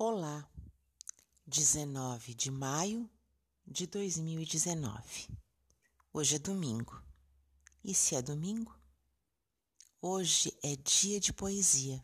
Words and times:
Olá, 0.00 0.48
19 1.44 2.32
de 2.32 2.52
maio 2.52 3.10
de 3.66 3.84
2019. 3.84 5.28
Hoje 6.12 6.36
é 6.36 6.38
domingo. 6.38 7.02
E 7.82 7.92
se 7.92 8.14
é 8.14 8.22
domingo? 8.22 8.72
Hoje 10.00 10.56
é 10.62 10.76
dia 10.76 11.18
de 11.18 11.32
poesia. 11.32 12.00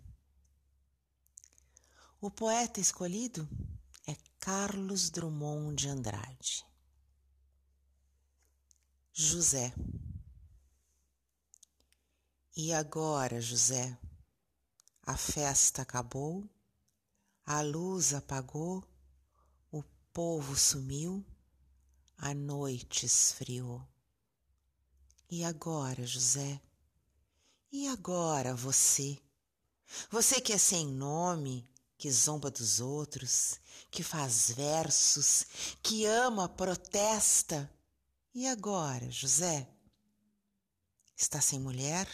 O 2.20 2.32
poeta 2.32 2.80
escolhido 2.80 3.48
é 4.08 4.16
Carlos 4.40 5.08
Drummond 5.08 5.76
de 5.76 5.88
Andrade. 5.88 6.66
José. 9.12 9.72
E 12.56 12.72
agora, 12.72 13.40
José? 13.40 13.96
A 15.00 15.16
festa 15.16 15.82
acabou? 15.82 16.44
A 17.46 17.60
luz 17.60 18.14
apagou, 18.14 18.82
o 19.70 19.82
povo 20.14 20.56
sumiu, 20.56 21.22
a 22.16 22.32
noite 22.32 23.04
esfriou. 23.04 23.86
E 25.30 25.44
agora, 25.44 26.06
José? 26.06 26.58
E 27.70 27.86
agora 27.86 28.54
você? 28.54 29.20
Você 30.10 30.40
que 30.40 30.54
é 30.54 30.58
sem 30.58 30.86
nome, 30.86 31.68
que 31.98 32.10
zomba 32.10 32.50
dos 32.50 32.80
outros, 32.80 33.60
que 33.90 34.02
faz 34.02 34.50
versos, 34.50 35.44
que 35.82 36.06
ama, 36.06 36.48
protesta. 36.48 37.70
E 38.34 38.46
agora, 38.46 39.10
José? 39.10 39.68
Está 41.14 41.42
sem 41.42 41.60
mulher? 41.60 42.08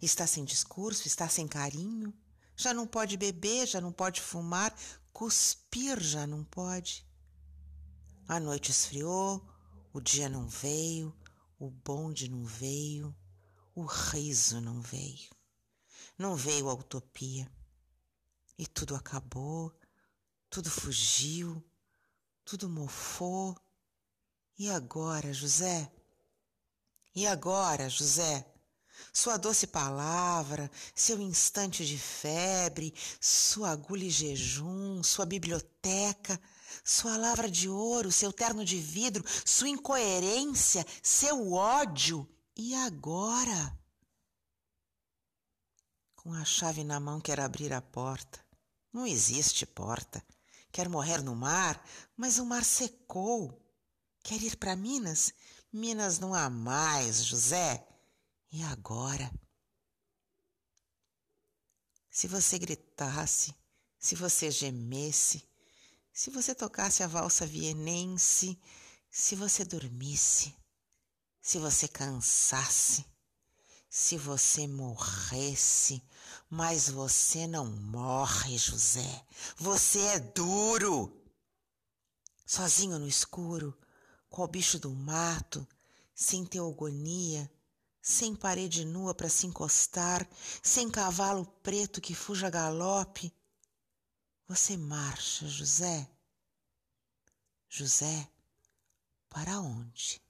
Está 0.00 0.26
sem 0.26 0.42
discurso? 0.42 1.06
Está 1.06 1.28
sem 1.28 1.46
carinho? 1.46 2.14
Já 2.56 2.72
não 2.72 2.86
pode 2.86 3.16
beber, 3.16 3.66
já 3.66 3.80
não 3.80 3.92
pode 3.92 4.20
fumar, 4.20 4.74
cuspir 5.12 6.00
já 6.00 6.26
não 6.26 6.44
pode. 6.44 7.06
A 8.28 8.38
noite 8.40 8.70
esfriou, 8.70 9.46
o 9.92 10.00
dia 10.00 10.28
não 10.28 10.48
veio, 10.48 11.14
o 11.58 11.70
bonde 11.70 12.30
não 12.30 12.44
veio, 12.44 13.14
o 13.74 13.84
riso 13.84 14.60
não 14.60 14.80
veio. 14.80 15.30
Não 16.16 16.36
veio 16.36 16.68
a 16.70 16.74
utopia. 16.74 17.50
E 18.56 18.66
tudo 18.66 18.94
acabou, 18.94 19.76
tudo 20.48 20.70
fugiu, 20.70 21.62
tudo 22.44 22.68
mofou. 22.68 23.58
E 24.56 24.70
agora, 24.70 25.32
José? 25.32 25.92
E 27.14 27.26
agora, 27.26 27.88
José? 27.88 28.53
Sua 29.14 29.36
doce 29.36 29.68
palavra, 29.68 30.68
seu 30.92 31.20
instante 31.20 31.86
de 31.86 31.96
febre, 31.96 32.92
sua 33.20 33.70
agulha 33.70 34.04
e 34.04 34.10
jejum, 34.10 35.04
sua 35.04 35.24
biblioteca, 35.24 36.38
sua 36.84 37.16
lavra 37.16 37.48
de 37.48 37.68
ouro, 37.68 38.10
seu 38.10 38.32
terno 38.32 38.64
de 38.64 38.76
vidro, 38.76 39.24
sua 39.46 39.68
incoerência, 39.68 40.84
seu 41.00 41.52
ódio. 41.52 42.28
E 42.56 42.74
agora? 42.74 43.78
Com 46.16 46.32
a 46.32 46.44
chave 46.44 46.82
na 46.82 46.98
mão, 46.98 47.20
quer 47.20 47.38
abrir 47.38 47.72
a 47.72 47.80
porta. 47.80 48.44
Não 48.92 49.06
existe 49.06 49.64
porta. 49.64 50.24
Quer 50.72 50.88
morrer 50.88 51.22
no 51.22 51.36
mar, 51.36 51.80
mas 52.16 52.38
o 52.38 52.44
mar 52.44 52.64
secou. 52.64 53.62
Quer 54.24 54.42
ir 54.42 54.56
para 54.56 54.74
Minas? 54.74 55.32
Minas 55.72 56.18
não 56.18 56.34
há 56.34 56.50
mais, 56.50 57.24
José. 57.24 57.93
E 58.56 58.62
agora? 58.62 59.28
Se 62.08 62.28
você 62.28 62.56
gritasse, 62.56 63.52
se 63.98 64.14
você 64.14 64.48
gemesse, 64.48 65.44
se 66.12 66.30
você 66.30 66.54
tocasse 66.54 67.02
a 67.02 67.08
valsa 67.08 67.44
vienense, 67.44 68.56
se 69.10 69.34
você 69.34 69.64
dormisse, 69.64 70.54
se 71.42 71.58
você 71.58 71.88
cansasse, 71.88 73.04
se 73.90 74.16
você 74.16 74.68
morresse, 74.68 76.00
mas 76.48 76.88
você 76.88 77.48
não 77.48 77.66
morre, 77.66 78.56
José. 78.56 79.26
Você 79.56 79.98
é 79.98 80.20
duro. 80.20 81.20
Sozinho 82.46 83.00
no 83.00 83.08
escuro, 83.08 83.76
qual 84.28 84.46
bicho 84.46 84.78
do 84.78 84.92
mato, 84.94 85.66
sem 86.14 86.46
teogonia, 86.46 87.50
sem 88.06 88.36
parede 88.36 88.84
nua 88.84 89.14
para 89.14 89.30
se 89.30 89.46
encostar, 89.46 90.28
sem 90.62 90.90
cavalo 90.90 91.46
preto 91.62 92.02
que 92.02 92.14
fuja 92.14 92.48
a 92.48 92.50
galope. 92.50 93.32
Você 94.46 94.76
marcha, 94.76 95.48
José. 95.48 96.06
José, 97.66 98.28
para 99.30 99.58
onde? 99.58 100.22